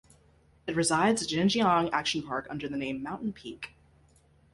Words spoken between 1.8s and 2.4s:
Action